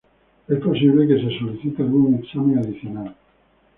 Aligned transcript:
Es 0.47 0.59
posible 0.59 1.07
que 1.07 1.21
se 1.21 1.37
solicite 1.37 1.83
algún 1.83 2.15
examen 2.15 2.57
adicional. 2.57 3.13